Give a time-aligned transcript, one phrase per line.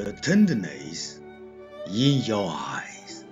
[0.00, 1.20] the tenderness
[1.86, 3.24] in your eyes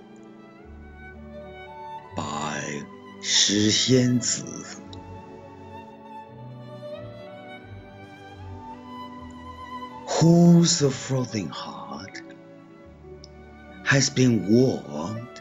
[2.17, 2.61] by
[3.21, 4.45] 石仙子
[10.07, 12.23] Whose frothing heart
[13.85, 15.41] has been warmed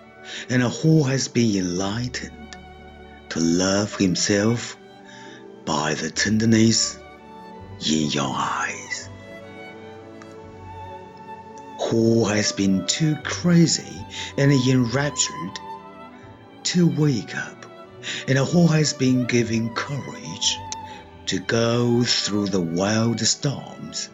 [0.50, 2.58] and who has been enlightened
[3.30, 4.78] to love himself
[5.66, 7.00] by the tenderness
[7.90, 8.57] in your eyes?
[11.91, 14.07] Who has been too crazy
[14.37, 15.59] and enraptured
[16.65, 17.65] to wake up,
[18.27, 20.59] and who has been given courage
[21.27, 24.11] to go through the wild storms?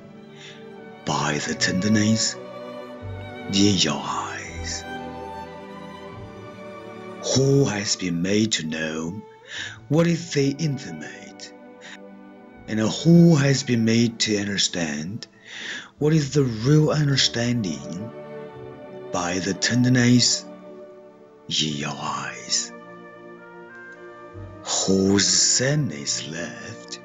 [1.05, 2.35] by the tenderness
[3.53, 4.85] in your eyes.
[7.37, 9.23] Who has been made to know
[9.89, 11.53] what is the intimate,
[12.69, 15.27] and who has been made to understand
[15.99, 18.11] what is the real understanding
[19.13, 20.45] by the tenderness
[21.49, 22.73] in your eyes.
[24.87, 27.01] Whose sadness left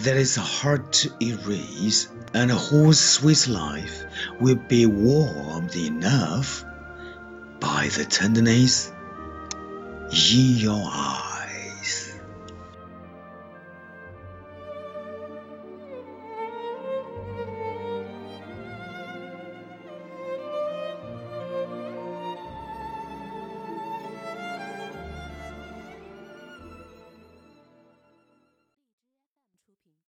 [0.00, 4.04] that is hard to erase and whose sweet life
[4.40, 6.64] will be warmed enough
[7.60, 8.92] by the tenderness
[10.10, 11.17] in your eyes.